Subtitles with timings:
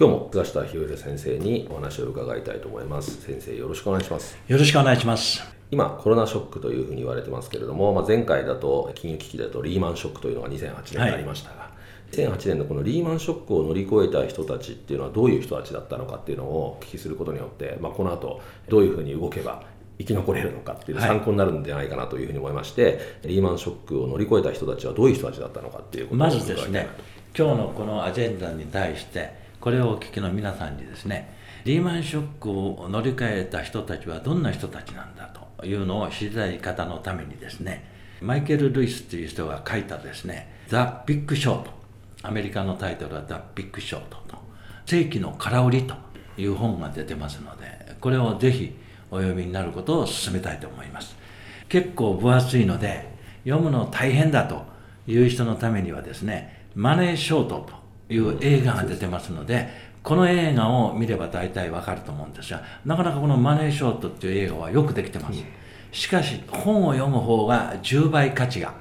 [0.00, 3.20] 今日も菅下ひよ先生にお話を伺いたいと思います。
[3.20, 4.38] 先生よろしくお願いします。
[4.46, 5.42] よろしくお願いします。
[5.72, 11.68] 今コロナショックというふうに言われてますけれども、まあ、前回だと金融危機だとリーマンショックというのが2008年にありましたが、はい
[12.12, 19.62] 2008年のこのリーマンショックを乗り越えた人たちっていうのはどういう人たちだったのかっていうのをお聞きすることによって、まあ、この後どういうふうに動けば
[19.98, 26.88] 生き残れるのかっていう参考になるんじゃないかなというふうに思いまして、はい、リーマンショックを乗り越えた人たちはどういう人たちだったのかっていうことをまずですね
[27.36, 35.28] 今日のこのアジェンダに対してこれをお聞きの皆さんにですねリーマンショックを乗り換えた人たちはどんな人たちなんだ
[35.58, 37.84] というのを知りたい方のためにですね
[38.20, 41.70] マイケル・ルイスという人が書いたですね「ザ・ビッグ・ショート」
[42.22, 44.38] アメリカのタイトルは「ザ・ビッグ・ショート」と
[44.86, 45.94] 「世紀の空売り」と
[46.36, 48.76] いう本が出てますのでこれをぜひ
[49.10, 51.16] お読みになることを勧めたいと思います。
[51.68, 53.08] 結構分厚いので
[53.44, 54.64] 読むの大変だと
[55.06, 59.68] いう人のためにはですね「マネーショート」という映画が出てますので
[60.02, 65.42] この映画を見れば大体わかると思うんですがなかなかこの「マネーショート」っていう映画はよくできてます。
[65.90, 68.74] しかし本を読む方が10倍価値が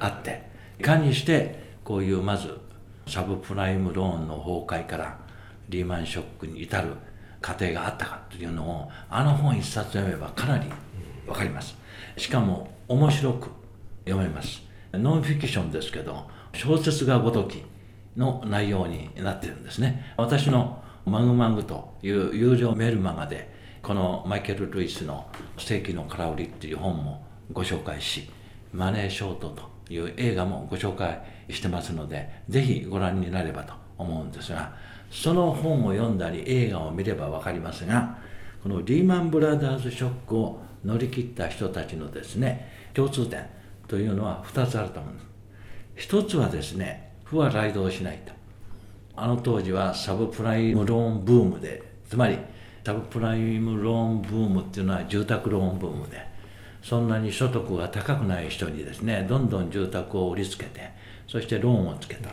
[0.00, 0.42] あって
[0.78, 2.58] いかにしてこういうまず
[3.06, 5.18] サブプライムローンの崩壊から
[5.68, 6.94] リーマンショックに至る
[7.40, 10.64] 過程があったかというのをあの本一冊読めばかなり
[11.26, 11.76] 分かります。
[12.16, 13.50] しかも面白く
[14.04, 14.62] 読めます。
[14.92, 17.62] ノンフィクションですけど小説がごとき
[18.16, 20.14] の内容になってるんですね。
[20.16, 23.50] 私のマグマグという有料メルマガで
[23.82, 25.26] このマイケル・ルイスの
[25.58, 28.30] 「世紀の空売り」っていう本もご紹介し
[28.72, 34.74] マネーショートという映画もご紹介してますのでぜひご覧になればと思うんですが
[35.10, 38.18] その本を読んだり映画を見れば分かりますが
[38.62, 43.44] このリーマンブラザーズショックを乗り切った人たちのですね共通点
[43.88, 45.26] というのは2つあると思うんです。
[45.96, 48.32] 一つはですね負は雷動しないと。
[49.16, 52.38] あの当時はサブプライムローンブームでつまり
[52.84, 56.26] サブプライムローンブームっていうのは住宅ローンブームで
[56.82, 60.90] そんなに所得が高くない人にですねどんどん住宅を売りつけて
[61.26, 62.30] そしてローンをつけた。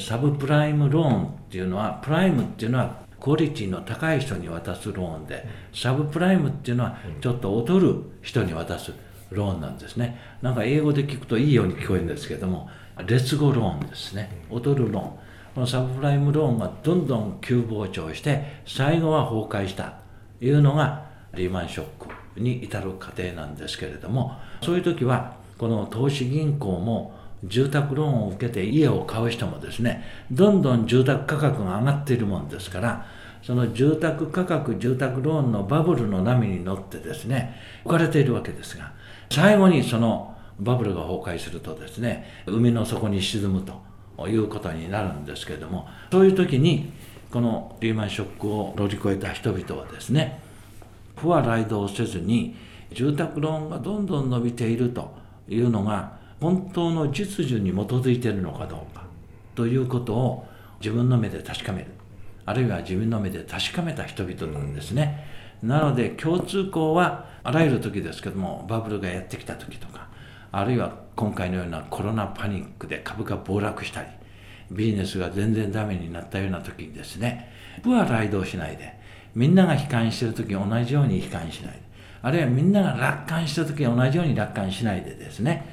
[0.00, 5.44] サブプライムローンっていうのはプライムっていうのはクオリティの高い人に渡すローンで
[5.74, 8.92] サブプライムっていうのはちょっと劣る人に渡す
[9.30, 10.18] ローンなんですね。
[10.40, 12.68] なんか英語で聞くといいように聞こえるんですけども
[13.06, 14.30] 劣後ローンですね。
[14.50, 15.10] 劣るローン
[15.54, 19.94] このサブプライムローンがどんどん急膨張して最後は崩壊した。
[20.38, 27.12] というのがリーマンショックに至る過程なんですけれどもそういう時はこの投資銀行も
[27.44, 33.06] 住宅ローンを受けて家を買う人もですねどんどん住宅価格が上がっているもんですから
[33.42, 38.92] その住宅価格住宅ローンのバブルの波に乗ってですね置かれているわけですが
[39.30, 46.92] 最後にそのバブルが崩壊するとですね海の底に沈むということになるんですけれどもそういう時に
[47.30, 50.40] このリーマンショックを乗り越えた人々はですね
[51.16, 52.56] 不は雷動せずに
[52.92, 55.14] 住宅ローンがどんどん伸びていると
[55.48, 59.04] いうのが本当の実需に基づいているのかどうか
[59.54, 60.46] ということを
[60.80, 61.86] 自分の目で確かめる。
[62.48, 65.26] あるいは自分の目で確かめた人々なんですね、
[65.62, 70.08] なので共通項はあらゆる時ですけどもバブルがやってきた時とか
[70.52, 74.08] あるいは今回のようなコロナパニックで株価暴落したり
[74.70, 77.50] ビジネスが全然ダメになったような時にですね
[77.82, 78.98] 部は雷動しないで
[79.34, 81.82] みんなが悲観してる時に同じように悲観しないで
[82.22, 85.66] あるいはみんなが楽観した時に同じように楽観しないでですね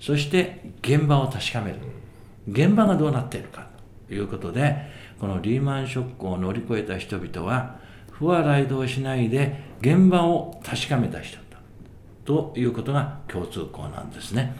[0.00, 1.76] そして現場を確かめる。
[2.48, 3.66] 現場がどうなっているか
[4.08, 4.90] ということで
[5.20, 7.76] このリーマンショックを乗り越えた人々は
[8.10, 11.38] 不は雷動しないで現場を確かめた人。
[12.24, 14.56] ということが共通項なんですね。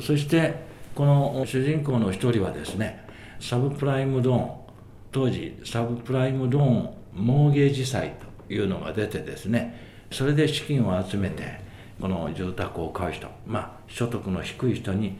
[0.00, 3.06] そしてこの主人公の一人はですね
[3.40, 4.68] サブプライムローン。
[5.10, 8.14] 当時サブプライムローンモーゲージ債
[8.46, 11.60] というのが出てですねそれで資金を集めて
[12.00, 15.16] この住宅を買う人まあ所得の低い人に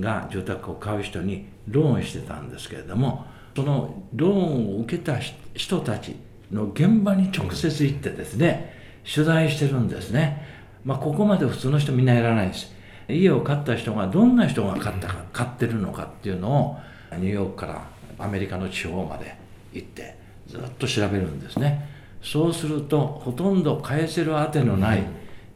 [0.00, 3.26] が住宅を買う人にローンしてたんですけれども
[3.56, 5.18] そのローンを受けた
[5.54, 6.16] 人たち
[6.50, 10.46] の現場に直接行ってですね取材してるんですね、
[10.84, 12.72] まあ、ここまで普通の人みんなやらないです
[13.08, 16.78] 家を買った人がどんな人が買ったか買ってるのかっていうのを
[17.18, 17.86] ニューヨークから
[18.18, 19.36] アメリカの地方まで
[19.72, 21.88] 行ってずっと調べるんですね。
[22.22, 25.02] そうするとほとんど返せるあてのない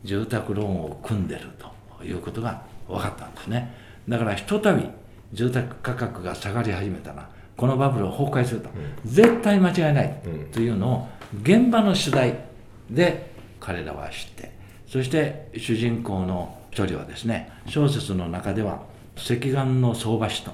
[0.02, 1.42] 住宅ローンを組んでる
[1.98, 3.72] ということが分かったんですね。
[4.08, 4.84] だからひとたび
[5.32, 10.20] 住宅価格が下がり始めたらこのバブルを崩壊すると、うん、絶対間違いない
[10.52, 11.08] というのを
[11.42, 12.34] 現場の取材
[12.90, 13.30] で
[13.60, 14.55] 彼らは知って
[14.86, 18.82] そして主人公の一人はですね小説の中では
[19.16, 20.52] 赤眼の相場師と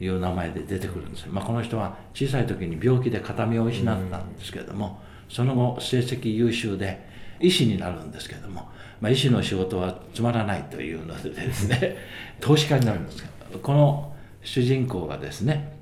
[0.00, 7.06] いう名前で出てくるんです、まあ、この人は小さい時に病気で片目を失ったんですけれども、その後成績優秀で
[7.40, 8.68] 医師になるんですけれども、
[9.00, 11.96] まあ、医師の仕事はつまらないというのでですね
[12.40, 13.24] 投資家になるんです
[13.62, 15.76] この主人公がですね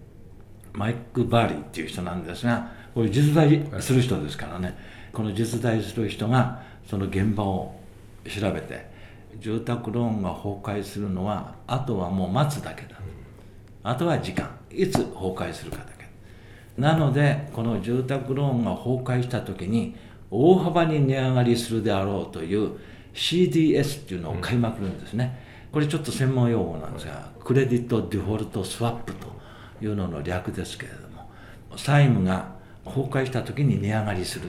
[0.72, 4.76] マイク・バーリーっていう人なんですがこれ実在する人ですからね
[5.12, 7.83] この実在する人がその現場を
[8.28, 8.86] 調べて
[9.38, 12.96] 住宅ローンが崩壊するのはあとはもう待つだけだ
[13.82, 14.48] あとは時間。
[14.70, 16.08] いつ崩壊するかだけ。
[16.80, 19.94] なのでこの住宅ローンが崩壊した時に
[20.30, 22.72] 大幅に値上がりするであろうという
[23.12, 25.38] CDS っていうのを買いまくるんですね、
[25.70, 29.28] これちょっと専門用語なんですがクレディットデフォルトスワップと
[29.80, 31.28] いうのの略ですけれども
[31.76, 32.54] 債務が
[32.84, 34.48] 崩壊した時に値上がりする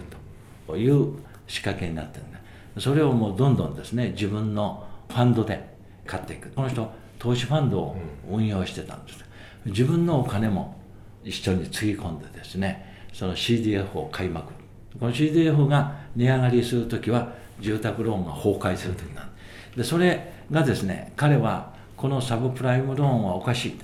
[0.65, 2.39] という仕掛けになってるんだ。
[2.77, 5.75] それをもうどんどんですね自分のファンドで
[6.05, 6.49] 買っていく。
[6.51, 7.97] この人投資ファンドを
[8.29, 9.25] 運用してたんです。
[9.65, 10.75] 自分のお金も
[11.23, 14.55] 一緒につぎ込んでですねその CDF を買いまくる。
[14.99, 19.29] この CDF が値上がりする時は住宅ローンが崩壊する時なん
[19.75, 23.79] でそれがですね彼はこのサブプライムローンはおかしい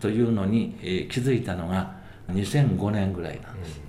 [0.00, 1.96] というのに、えー、気づいたのが
[2.28, 3.80] 2005年ぐらいなんです、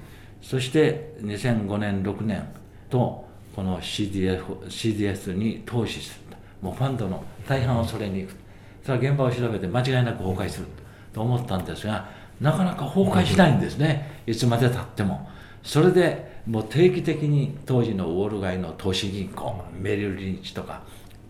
[0.41, 2.47] そして2005年6年
[2.89, 3.28] と
[3.59, 8.33] この CDF CDS に投資するもうファンドの大半をそれに行く。
[8.81, 10.67] それは現場を調べて間違いなく崩壊する
[11.11, 12.09] と思ったんですが
[12.39, 14.21] なかなか崩壊しないんですね。
[14.25, 15.29] いつまでたっても。
[15.61, 20.83] それでもう定期的に当時のウォール街の投資銀行メリル・リンチとか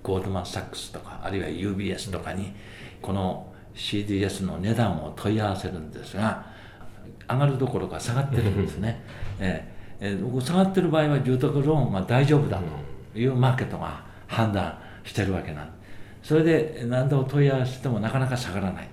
[0.04, 2.54] ゴールドマン・サックスとかあるいは UBS とかに
[3.02, 6.46] この CDS の値段を問い合わせるんですが
[7.28, 9.04] 上がるどころか下がってるんですね、
[9.40, 9.79] ええ。
[10.00, 12.62] ー、下がってる場合は住宅ローンは大丈夫だ
[13.13, 15.69] というマーケットが判断してるわけなん。
[16.24, 18.90] それで何度問い合わせてもなかなか下がらない。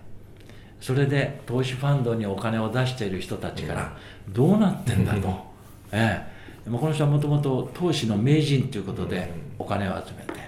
[0.80, 3.96] それで投資ファンドにお金を出している人たちから
[4.28, 5.46] どうなってんだと、
[5.90, 6.22] え
[6.66, 10.40] え、この人はもともと投資の名人ということでお金を集めて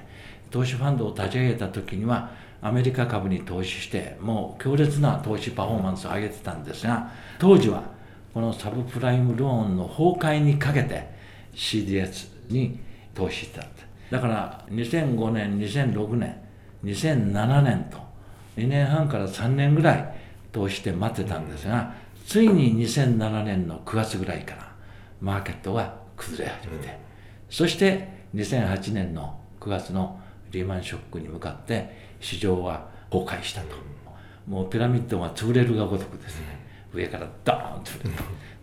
[0.51, 2.31] 投資ファンドを立ち上げた時には
[2.61, 7.83] アメリカ株に投資してもう強烈な投資パフォーマンスを上げてたんですが当時は
[8.39, 11.11] このサブプライムローンの崩壊にかけて
[11.57, 12.79] CDS に
[13.13, 13.65] 投資した
[14.13, 16.41] だから2005年2006年
[16.85, 17.99] 2007年と
[18.57, 20.15] 2年半から3年ぐらい
[20.53, 21.93] 投資して待ってたんですが
[22.29, 24.73] ついに2007年の9月ぐらいから
[25.21, 26.97] マーケットが崩れ始めて
[27.51, 28.07] そして
[28.37, 30.21] 2008年の9月の
[30.53, 33.75] リーマンショックに向かって市場は崩壊したと。
[34.47, 37.91] もうピラミッドが潰れるがごとくですね上からドーンと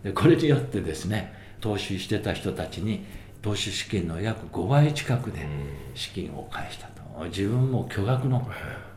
[0.03, 3.05] でこれによってですね投資してた人たちに
[3.41, 5.47] 投資資金の約5倍近くで
[5.93, 7.25] 資金を返したと。
[7.25, 8.47] 自分も巨額の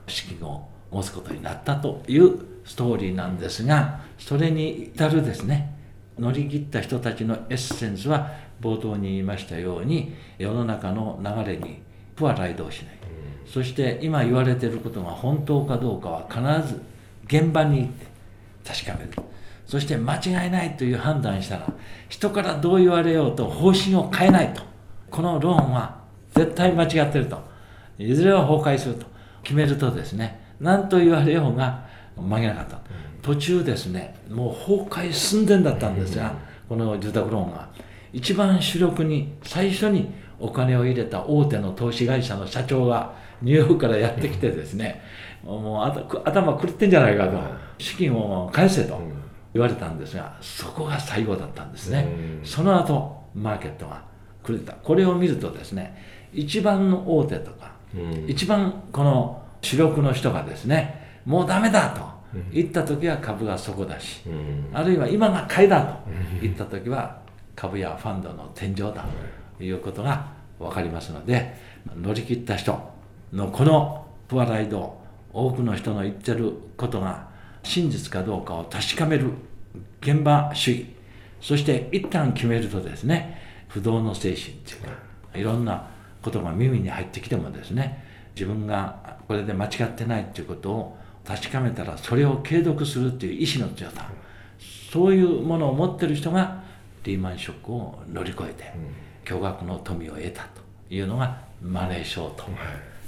[0.06, 5.74] 資金を持つことになったというストーリーなんですがそれに至るですね
[6.18, 11.80] 乗り切った人たちのエッセンスは冒頭に言いましたように世の中の流れに
[12.16, 12.98] 負は雷道しない。
[13.46, 16.82] そして今言われていることが本当かどうかは必ず
[17.24, 18.06] 現場に行って
[18.68, 19.10] 確かめる
[19.66, 21.72] そして間違いないという判断したら
[22.08, 24.62] 人からどう言われようと方針を変えないと。
[25.10, 26.02] このローンは
[26.34, 27.38] 絶対間違ってると。
[27.98, 29.06] いずれは崩壊すると。
[29.42, 30.40] 決めるとですね。
[30.60, 32.80] 何と言われようが曲げなかった。
[33.22, 34.14] 途中ですね。
[34.30, 36.34] もう崩壊寸前だったんですが
[36.68, 37.68] この住宅ローンが
[38.12, 45.02] 一番主力に最初にお金を入れた大手の投資会社の社長がニューヨークからやってきてですね、
[45.44, 47.38] もう頭狂ってんじゃないかと、
[47.78, 49.00] 資金を返せと
[49.54, 52.06] 言われたんですが、そこが最後だったんですね。
[52.44, 54.02] その後、マーケットが
[54.46, 54.72] 狂った。
[54.72, 55.96] これを見るとですね、
[56.32, 57.72] 一番の大手とか、
[58.26, 62.00] 一番この主力の人がですね、もうダメだと
[62.52, 64.22] 言った時は株が底だし、
[64.72, 65.98] あるいは今が買いだと
[66.40, 67.18] 言った時は
[67.54, 69.04] 株やファンドの天井だ
[69.58, 71.54] ということが分かりますので
[71.96, 72.78] 乗り切った人
[73.32, 74.96] のこのプアライド
[75.32, 77.27] 多くの人の言ってることが
[77.68, 79.30] 真実かどうかを確かめる
[80.00, 80.86] 現場主義。
[81.40, 84.88] そして一旦決めるとですね不動の精神っていうか
[85.34, 85.88] いろんな
[86.22, 94.10] ことが耳に入ってきてもですね自分がこれで間違ってないっていうことを確かめたらそれを継続するっていう意志の強さ
[94.90, 96.64] そういうものを持ってる人が
[97.04, 98.72] リーマンショックを乗り越えて
[99.24, 102.44] 巨額の富を得たというのがマネーショーと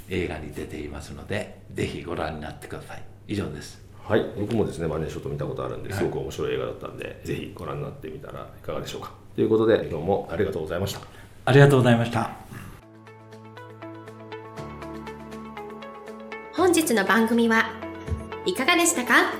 [0.07, 3.03] 映画に出ていますのでぜひご覧になってください。
[3.27, 9.13] 以上ですはい僕もですねマネーショット見たことあるんですごく面白い映画だったんで、はい、ぜひご覧になってみたらいかがでしょうか。
[9.37, 10.99] ということで今日もありがとうございました。
[11.45, 12.31] ありがとうございました。
[16.53, 17.69] 本日の番組は
[18.45, 19.31] いかがでしたか？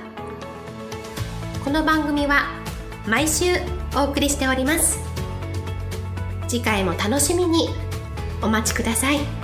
[1.65, 2.45] この番組は
[3.05, 3.47] 毎週
[3.97, 4.99] お送りしております。
[6.47, 7.67] 次回も楽しみに
[8.41, 9.40] お待ちください。